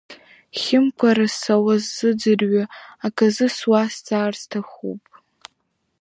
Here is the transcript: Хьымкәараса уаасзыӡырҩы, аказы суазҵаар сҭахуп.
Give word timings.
Хьымкәараса 0.59 1.55
уаасзыӡырҩы, 1.65 2.63
аказы 3.05 3.47
суазҵаар 3.57 4.33
сҭахуп. 4.41 5.01